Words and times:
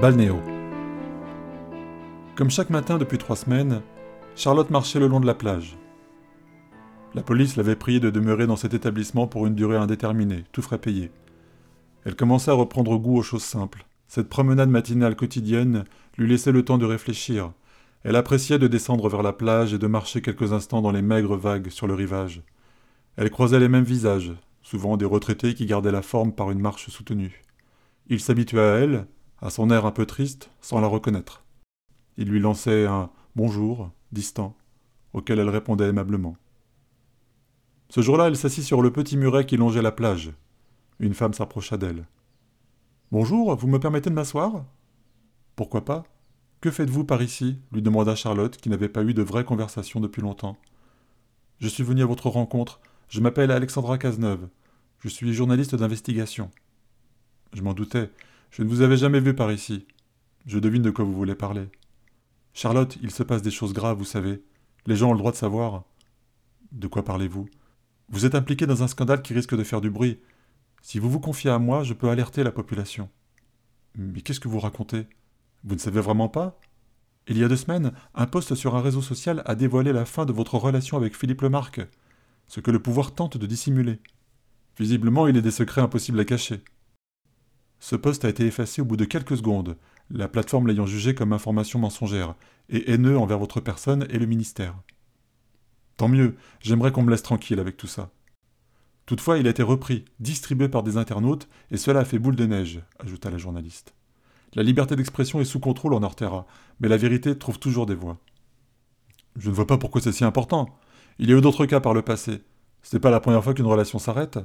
Balnéo. 0.00 0.40
Comme 2.34 2.50
chaque 2.50 2.70
matin 2.70 2.96
depuis 2.96 3.18
trois 3.18 3.36
semaines, 3.36 3.82
Charlotte 4.34 4.70
marchait 4.70 4.98
le 4.98 5.08
long 5.08 5.20
de 5.20 5.26
la 5.26 5.34
plage. 5.34 5.76
La 7.12 7.22
police 7.22 7.56
l'avait 7.56 7.76
priée 7.76 8.00
de 8.00 8.08
demeurer 8.08 8.46
dans 8.46 8.56
cet 8.56 8.72
établissement 8.72 9.26
pour 9.26 9.46
une 9.46 9.54
durée 9.54 9.76
indéterminée, 9.76 10.44
tout 10.52 10.62
frais 10.62 10.78
payé. 10.78 11.10
Elle 12.06 12.16
commençait 12.16 12.50
à 12.50 12.54
reprendre 12.54 12.96
goût 12.96 13.18
aux 13.18 13.22
choses 13.22 13.44
simples. 13.44 13.84
Cette 14.08 14.30
promenade 14.30 14.70
matinale 14.70 15.16
quotidienne 15.16 15.84
lui 16.16 16.30
laissait 16.30 16.50
le 16.50 16.64
temps 16.64 16.78
de 16.78 16.86
réfléchir. 16.86 17.52
Elle 18.02 18.16
appréciait 18.16 18.58
de 18.58 18.68
descendre 18.68 19.06
vers 19.10 19.22
la 19.22 19.34
plage 19.34 19.74
et 19.74 19.78
de 19.78 19.86
marcher 19.86 20.22
quelques 20.22 20.54
instants 20.54 20.80
dans 20.80 20.92
les 20.92 21.02
maigres 21.02 21.36
vagues 21.36 21.68
sur 21.68 21.86
le 21.86 21.92
rivage. 21.92 22.42
Elle 23.16 23.28
croisait 23.28 23.60
les 23.60 23.68
mêmes 23.68 23.84
visages, 23.84 24.32
souvent 24.62 24.96
des 24.96 25.04
retraités 25.04 25.52
qui 25.52 25.66
gardaient 25.66 25.92
la 25.92 26.00
forme 26.00 26.32
par 26.32 26.50
une 26.50 26.60
marche 26.60 26.88
soutenue. 26.88 27.42
Il 28.08 28.20
s'habituait 28.20 28.60
à 28.60 28.76
elle, 28.76 29.06
à 29.42 29.50
son 29.50 29.70
air 29.70 29.86
un 29.86 29.90
peu 29.90 30.06
triste, 30.06 30.50
sans 30.60 30.80
la 30.80 30.86
reconnaître. 30.86 31.44
Il 32.16 32.28
lui 32.28 32.40
lançait 32.40 32.86
un 32.86 33.10
bonjour, 33.36 33.90
distant, 34.12 34.56
auquel 35.12 35.38
elle 35.38 35.48
répondait 35.48 35.88
aimablement. 35.88 36.36
Ce 37.88 38.02
jour-là, 38.02 38.28
elle 38.28 38.36
s'assit 38.36 38.64
sur 38.64 38.82
le 38.82 38.92
petit 38.92 39.16
muret 39.16 39.46
qui 39.46 39.56
longeait 39.56 39.82
la 39.82 39.92
plage. 39.92 40.32
Une 40.98 41.14
femme 41.14 41.34
s'approcha 41.34 41.76
d'elle. 41.76 42.06
Bonjour, 43.10 43.56
vous 43.56 43.66
me 43.66 43.80
permettez 43.80 44.10
de 44.10 44.14
m'asseoir 44.14 44.64
Pourquoi 45.56 45.84
pas 45.84 46.04
Que 46.60 46.70
faites-vous 46.70 47.04
par 47.04 47.22
ici? 47.22 47.58
lui 47.72 47.82
demanda 47.82 48.14
Charlotte, 48.14 48.56
qui 48.56 48.68
n'avait 48.68 48.88
pas 48.88 49.02
eu 49.02 49.14
de 49.14 49.22
vraie 49.22 49.44
conversation 49.44 49.98
depuis 49.98 50.22
longtemps. 50.22 50.56
Je 51.58 51.68
suis 51.68 51.82
venu 51.82 52.02
à 52.02 52.06
votre 52.06 52.28
rencontre. 52.28 52.80
Je 53.08 53.20
m'appelle 53.20 53.50
Alexandra 53.50 53.98
Cazeneuve. 53.98 54.48
Je 55.00 55.08
suis 55.08 55.32
journaliste 55.32 55.74
d'investigation. 55.74 56.50
Je 57.54 57.62
m'en 57.62 57.74
doutais. 57.74 58.10
Je 58.50 58.62
ne 58.62 58.68
vous 58.68 58.80
avais 58.80 58.96
jamais 58.96 59.20
vu 59.20 59.34
par 59.34 59.52
ici. 59.52 59.86
Je 60.46 60.58
devine 60.58 60.82
de 60.82 60.90
quoi 60.90 61.04
vous 61.04 61.14
voulez 61.14 61.34
parler. 61.34 61.68
Charlotte, 62.52 62.98
il 63.02 63.10
se 63.10 63.22
passe 63.22 63.42
des 63.42 63.50
choses 63.50 63.72
graves, 63.72 63.98
vous 63.98 64.04
savez. 64.04 64.42
Les 64.86 64.96
gens 64.96 65.10
ont 65.10 65.14
le 65.14 65.18
droit 65.18 65.32
de 65.32 65.36
savoir. 65.36 65.84
De 66.72 66.88
quoi 66.88 67.04
parlez-vous? 67.04 67.48
Vous 68.08 68.26
êtes 68.26 68.34
impliqué 68.34 68.66
dans 68.66 68.82
un 68.82 68.88
scandale 68.88 69.22
qui 69.22 69.34
risque 69.34 69.56
de 69.56 69.62
faire 69.62 69.80
du 69.80 69.90
bruit. 69.90 70.18
Si 70.82 70.98
vous 70.98 71.10
vous 71.10 71.20
confiez 71.20 71.50
à 71.50 71.58
moi, 71.58 71.84
je 71.84 71.94
peux 71.94 72.08
alerter 72.08 72.42
la 72.42 72.50
population. 72.50 73.08
Mais 73.96 74.20
qu'est-ce 74.20 74.40
que 74.40 74.48
vous 74.48 74.58
racontez? 74.58 75.06
Vous 75.62 75.74
ne 75.74 75.80
savez 75.80 76.00
vraiment 76.00 76.28
pas? 76.28 76.58
Il 77.28 77.38
y 77.38 77.44
a 77.44 77.48
deux 77.48 77.56
semaines, 77.56 77.92
un 78.14 78.26
poste 78.26 78.56
sur 78.56 78.74
un 78.74 78.82
réseau 78.82 79.02
social 79.02 79.42
a 79.46 79.54
dévoilé 79.54 79.92
la 79.92 80.04
fin 80.04 80.24
de 80.24 80.32
votre 80.32 80.56
relation 80.56 80.96
avec 80.96 81.16
Philippe 81.16 81.42
Lemarque, 81.42 81.82
ce 82.48 82.58
que 82.58 82.72
le 82.72 82.82
pouvoir 82.82 83.14
tente 83.14 83.36
de 83.36 83.46
dissimuler. 83.46 84.00
Visiblement, 84.78 85.28
il 85.28 85.36
est 85.36 85.42
des 85.42 85.50
secrets 85.50 85.82
impossibles 85.82 86.18
à 86.18 86.24
cacher. 86.24 86.64
Ce 87.90 87.96
poste 87.96 88.24
a 88.24 88.28
été 88.28 88.46
effacé 88.46 88.80
au 88.80 88.84
bout 88.84 88.96
de 88.96 89.04
quelques 89.04 89.38
secondes, 89.38 89.76
la 90.10 90.28
plateforme 90.28 90.68
l'ayant 90.68 90.86
jugé 90.86 91.12
comme 91.12 91.32
information 91.32 91.80
mensongère, 91.80 92.36
et 92.68 92.92
haineux 92.92 93.18
envers 93.18 93.40
votre 93.40 93.58
personne 93.58 94.06
et 94.10 94.18
le 94.20 94.26
ministère. 94.26 94.76
Tant 95.96 96.06
mieux, 96.06 96.36
j'aimerais 96.60 96.92
qu'on 96.92 97.02
me 97.02 97.10
laisse 97.10 97.24
tranquille 97.24 97.58
avec 97.58 97.76
tout 97.76 97.88
ça. 97.88 98.12
Toutefois, 99.06 99.38
il 99.38 99.48
a 99.48 99.50
été 99.50 99.64
repris, 99.64 100.04
distribué 100.20 100.68
par 100.68 100.84
des 100.84 100.98
internautes, 100.98 101.48
et 101.72 101.76
cela 101.76 101.98
a 101.98 102.04
fait 102.04 102.20
boule 102.20 102.36
de 102.36 102.46
neige, 102.46 102.80
ajouta 103.00 103.28
la 103.28 103.38
journaliste. 103.38 103.92
La 104.54 104.62
liberté 104.62 104.94
d'expression 104.94 105.40
est 105.40 105.44
sous 105.44 105.58
contrôle 105.58 105.94
en 105.94 106.04
Ortera, 106.04 106.46
mais 106.78 106.86
la 106.86 106.96
vérité 106.96 107.36
trouve 107.36 107.58
toujours 107.58 107.86
des 107.86 107.96
voies. 107.96 108.18
Je 109.34 109.50
ne 109.50 109.54
vois 109.56 109.66
pas 109.66 109.78
pourquoi 109.78 110.00
c'est 110.00 110.12
si 110.12 110.22
important. 110.22 110.78
Il 111.18 111.28
y 111.28 111.32
a 111.32 111.36
eu 111.36 111.40
d'autres 111.40 111.66
cas 111.66 111.80
par 111.80 111.94
le 111.94 112.02
passé. 112.02 112.44
Ce 112.82 112.94
n'est 112.94 113.00
pas 113.00 113.10
la 113.10 113.18
première 113.18 113.42
fois 113.42 113.52
qu'une 113.52 113.66
relation 113.66 113.98
s'arrête. 113.98 114.38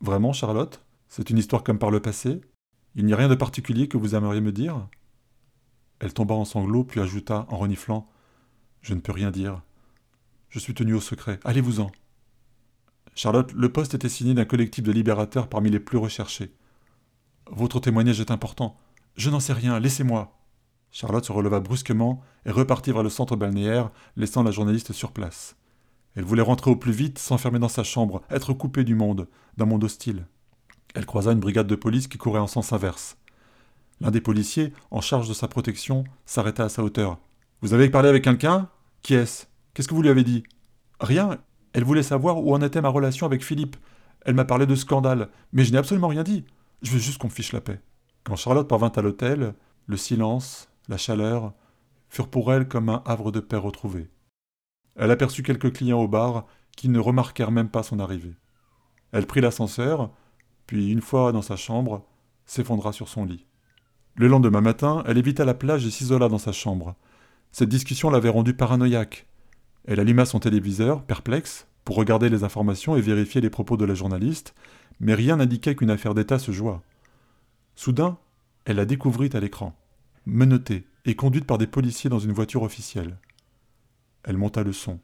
Vraiment, 0.00 0.32
Charlotte? 0.32 0.82
C'est 1.08 1.28
une 1.28 1.36
histoire 1.36 1.62
comme 1.62 1.78
par 1.78 1.90
le 1.90 2.00
passé? 2.00 2.40
Il 2.96 3.04
n'y 3.04 3.12
a 3.12 3.16
rien 3.16 3.28
de 3.28 3.34
particulier 3.34 3.88
que 3.88 3.98
vous 3.98 4.14
aimeriez 4.14 4.40
me 4.40 4.52
dire? 4.52 4.88
Elle 5.98 6.14
tomba 6.14 6.34
en 6.34 6.46
sanglots, 6.46 6.84
puis 6.84 6.98
ajouta, 6.98 7.46
en 7.50 7.58
reniflant 7.58 8.08
Je 8.80 8.94
ne 8.94 9.00
peux 9.00 9.12
rien 9.12 9.30
dire. 9.30 9.62
Je 10.48 10.58
suis 10.58 10.72
tenu 10.72 10.94
au 10.94 11.00
secret. 11.00 11.38
Allez-vous-en. 11.44 11.92
Charlotte, 13.14 13.52
le 13.52 13.70
poste 13.70 13.94
était 13.94 14.08
signé 14.08 14.32
d'un 14.32 14.46
collectif 14.46 14.82
de 14.82 14.92
libérateurs 14.92 15.48
parmi 15.48 15.70
les 15.70 15.78
plus 15.78 15.98
recherchés. 15.98 16.54
Votre 17.50 17.80
témoignage 17.80 18.20
est 18.20 18.30
important. 18.30 18.78
Je 19.16 19.28
n'en 19.28 19.40
sais 19.40 19.52
rien, 19.52 19.78
laissez-moi. 19.78 20.38
Charlotte 20.90 21.26
se 21.26 21.32
releva 21.32 21.60
brusquement 21.60 22.22
et 22.46 22.50
repartit 22.50 22.92
vers 22.92 23.02
le 23.02 23.10
centre 23.10 23.36
balnéaire, 23.36 23.90
laissant 24.16 24.42
la 24.42 24.50
journaliste 24.50 24.92
sur 24.92 25.12
place. 25.12 25.56
Elle 26.14 26.24
voulait 26.24 26.40
rentrer 26.40 26.70
au 26.70 26.76
plus 26.76 26.92
vite, 26.92 27.18
s'enfermer 27.18 27.58
dans 27.58 27.68
sa 27.68 27.84
chambre, 27.84 28.22
être 28.30 28.54
coupée 28.54 28.84
du 28.84 28.94
monde, 28.94 29.28
d'un 29.58 29.66
monde 29.66 29.84
hostile. 29.84 30.26
Elle 30.96 31.04
croisa 31.04 31.32
une 31.32 31.40
brigade 31.40 31.66
de 31.66 31.74
police 31.74 32.08
qui 32.08 32.16
courait 32.16 32.40
en 32.40 32.46
sens 32.46 32.72
inverse. 32.72 33.18
L'un 34.00 34.10
des 34.10 34.22
policiers, 34.22 34.72
en 34.90 35.02
charge 35.02 35.28
de 35.28 35.34
sa 35.34 35.46
protection, 35.46 36.04
s'arrêta 36.24 36.64
à 36.64 36.68
sa 36.70 36.82
hauteur. 36.82 37.18
Vous 37.60 37.74
avez 37.74 37.90
parlé 37.90 38.08
avec 38.08 38.24
quelqu'un? 38.24 38.70
Qui 39.02 39.12
est-ce? 39.12 39.44
Qu'est-ce 39.74 39.88
que 39.88 39.94
vous 39.94 40.00
lui 40.00 40.08
avez 40.08 40.24
dit? 40.24 40.42
Rien. 40.98 41.36
Elle 41.74 41.84
voulait 41.84 42.02
savoir 42.02 42.42
où 42.42 42.54
en 42.54 42.62
était 42.62 42.80
ma 42.80 42.88
relation 42.88 43.26
avec 43.26 43.44
Philippe. 43.44 43.76
Elle 44.24 44.36
m'a 44.36 44.46
parlé 44.46 44.64
de 44.64 44.74
scandale, 44.74 45.28
mais 45.52 45.64
je 45.64 45.72
n'ai 45.72 45.76
absolument 45.76 46.08
rien 46.08 46.22
dit. 46.22 46.46
Je 46.80 46.92
veux 46.92 46.98
juste 46.98 47.18
qu'on 47.18 47.28
fiche 47.28 47.52
la 47.52 47.60
paix. 47.60 47.78
Quand 48.24 48.36
Charlotte 48.36 48.66
parvint 48.66 48.92
à 48.96 49.02
l'hôtel, 49.02 49.52
le 49.84 49.96
silence, 49.98 50.70
la 50.88 50.96
chaleur, 50.96 51.52
furent 52.08 52.30
pour 52.30 52.50
elle 52.54 52.68
comme 52.68 52.88
un 52.88 53.02
havre 53.04 53.32
de 53.32 53.40
paix 53.40 53.58
retrouvé. 53.58 54.08
Elle 54.94 55.10
aperçut 55.10 55.42
quelques 55.42 55.74
clients 55.74 56.00
au 56.00 56.08
bar 56.08 56.46
qui 56.74 56.88
ne 56.88 56.98
remarquèrent 56.98 57.52
même 57.52 57.68
pas 57.68 57.82
son 57.82 58.00
arrivée. 58.00 58.34
Elle 59.12 59.26
prit 59.26 59.42
l'ascenseur, 59.42 60.10
puis 60.66 60.90
une 60.90 61.00
fois 61.00 61.32
dans 61.32 61.42
sa 61.42 61.56
chambre, 61.56 62.04
s'effondra 62.44 62.92
sur 62.92 63.08
son 63.08 63.24
lit. 63.24 63.46
Le 64.16 64.28
lendemain 64.28 64.60
matin, 64.60 65.02
elle 65.06 65.18
évita 65.18 65.44
la 65.44 65.54
plage 65.54 65.84
et 65.86 65.90
s'isola 65.90 66.28
dans 66.28 66.38
sa 66.38 66.52
chambre. 66.52 66.94
Cette 67.52 67.68
discussion 67.68 68.10
l'avait 68.10 68.30
rendue 68.30 68.54
paranoïaque. 68.54 69.26
Elle 69.86 70.00
alluma 70.00 70.24
son 70.24 70.40
téléviseur, 70.40 71.02
perplexe, 71.02 71.66
pour 71.84 71.96
regarder 71.96 72.28
les 72.28 72.42
informations 72.42 72.96
et 72.96 73.00
vérifier 73.00 73.40
les 73.40 73.50
propos 73.50 73.76
de 73.76 73.84
la 73.84 73.94
journaliste, 73.94 74.54
mais 75.00 75.14
rien 75.14 75.36
n'indiquait 75.36 75.76
qu'une 75.76 75.90
affaire 75.90 76.14
d'État 76.14 76.38
se 76.38 76.50
joua. 76.50 76.82
Soudain, 77.76 78.18
elle 78.64 78.76
la 78.76 78.86
découvrit 78.86 79.30
à 79.34 79.40
l'écran, 79.40 79.76
menottée 80.24 80.86
et 81.04 81.14
conduite 81.14 81.44
par 81.44 81.58
des 81.58 81.66
policiers 81.66 82.10
dans 82.10 82.18
une 82.18 82.32
voiture 82.32 82.62
officielle. 82.62 83.18
Elle 84.24 84.38
monta 84.38 84.64
le 84.64 84.72
son. 84.72 84.98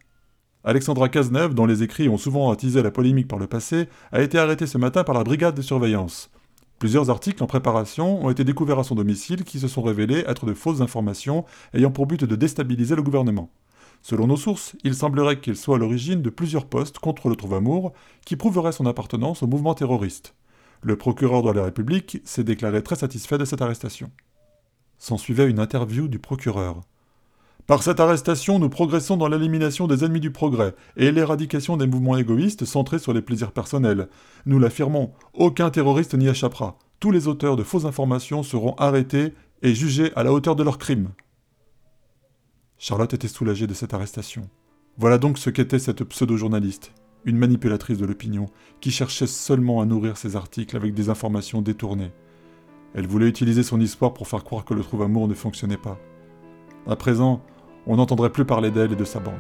Alexandra 0.65 1.09
Cazeneuve, 1.09 1.55
dont 1.55 1.67
les 1.67 1.83
écrits 1.83 2.09
ont 2.09 2.17
souvent 2.17 2.53
attisé 2.53 2.83
la 2.83 2.93
polémique 2.93 3.27
par 3.27 3.41
le 3.41 3.49
passé, 3.49 3.89
a 4.13 4.23
été 4.23 4.39
arrêtée 4.39 4.69
ce 4.69 4.79
matin 4.79 5.03
par 5.03 5.15
la 5.15 5.25
brigade 5.25 5.57
de 5.57 5.63
surveillance. 5.63 6.31
Plusieurs 6.79 7.11
articles 7.11 7.43
en 7.43 7.49
préparation 7.49 8.25
ont 8.25 8.31
été 8.31 8.45
découverts 8.45 8.79
à 8.79 8.85
son 8.85 8.95
domicile 8.95 9.43
qui 9.43 9.59
se 9.59 9.67
sont 9.67 9.83
révélés 9.83 10.25
être 10.29 10.47
de 10.47 10.55
fausses 10.55 10.81
informations 10.81 11.45
ayant 11.75 11.91
pour 11.91 12.07
but 12.07 12.25
de 12.25 12.37
déstabiliser 12.37 12.95
le 12.95 13.03
gouvernement. 13.03 13.51
Selon 14.03 14.29
nos 14.29 14.37
sources, 14.37 14.77
il 14.85 14.95
semblerait 14.95 15.41
qu'il 15.41 15.57
soit 15.57 15.77
à 15.77 15.79
l'origine 15.79 16.23
de 16.23 16.31
plusieurs 16.31 16.67
postes 16.67 17.01
contre 17.01 17.29
le 17.29 17.37
trouve-amour 17.37 17.93
qui 18.25 18.37
prouveraient 18.37 18.73
son 18.73 18.87
appartenance 18.87 19.43
au 19.43 19.49
mouvement 19.49 19.75
terroriste. 19.75 20.35
Le 20.81 20.97
procureur 20.97 21.43
de 21.43 21.51
la 21.51 21.65
République 21.65 22.21
s'est 22.25 22.45
déclaré 22.45 22.83
très 22.83 22.97
satisfait 22.97 23.39
de 23.39 23.45
cette 23.45 23.63
arrestation. 23.63 24.11
S'ensuivait 24.99 25.51
une 25.51 25.61
interview 25.61 26.07
du 26.07 26.21
procureur. 26.21 26.83
Par 27.67 27.83
cette 27.83 28.01
arrestation, 28.01 28.59
nous 28.59 28.69
progressons 28.69 29.17
dans 29.17 29.29
l'élimination 29.29 29.87
des 29.87 30.05
ennemis 30.05 30.21
du 30.21 30.33
progrès 30.33 30.75
et 30.97 31.13
l'éradication 31.13 31.77
des 31.77 31.87
mouvements 31.87 32.17
égoïstes 32.17 32.65
centrés 32.65 32.99
sur 32.99 33.13
les 33.13 33.23
plaisirs 33.23 33.53
personnels. 33.53 34.09
Nous 34.47 34.59
l'affirmons, 34.59 35.13
aucun 35.33 35.71
terroriste 35.71 36.15
n'y 36.15 36.29
échappera. 36.29 36.77
Tous 36.99 37.13
les 37.13 37.29
auteurs 37.29 37.57
de 37.57 37.63
fausses 37.63 37.85
informations 37.85 38.43
seront 38.43 38.75
arrêtés 38.75 39.33
et 39.63 39.75
jugés 39.75 40.13
à 40.17 40.25
la 40.25 40.33
hauteur 40.33 40.57
de 40.57 40.65
leurs 40.65 40.79
crimes. 40.79 41.11
Charlotte 42.79 43.15
était 43.15 43.29
soulagée 43.29 43.69
de 43.69 43.75
cette 43.75 43.95
arrestation. 43.95 44.51
Voilà 44.99 45.19
donc 45.19 45.39
ce 45.39 45.51
qu'était 45.51 45.79
cette 45.79 46.03
pseudo-journaliste, 46.03 46.93
une 47.25 47.39
manipulatrice 47.39 47.99
de 47.99 48.07
l'opinion, 48.07 48.47
qui 48.81 48.91
cherchait 48.91 49.29
seulement 49.29 49.81
à 49.81 49.87
nourrir 49.87 50.17
ses 50.17 50.35
articles 50.35 50.77
avec 50.77 50.95
des 50.95 51.09
informations 51.09 51.63
détournées. 51.63 52.11
Elle 52.95 53.07
voulait 53.07 53.29
utiliser 53.29 53.63
son 53.63 53.81
histoire 53.81 54.13
pour 54.13 54.27
faire 54.27 54.43
croire 54.43 54.65
que 54.65 54.75
le 54.75 54.83
trouve-amour 54.83 55.29
ne 55.29 55.35
fonctionnait 55.35 55.77
pas. 55.77 55.99
À 56.87 56.97
présent, 56.97 57.41
on 57.87 57.97
n'entendrait 57.97 58.31
plus 58.31 58.45
parler 58.45 58.71
d'elle 58.71 58.93
et 58.93 58.97
de 58.97 59.05
sa 59.05 59.21
bande. 59.21 59.35